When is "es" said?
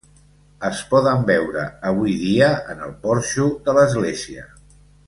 0.69-0.79